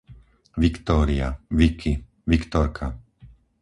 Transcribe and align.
Viktória, 0.63 1.27
Viki, 1.53 1.93
Viktorka 2.25 2.87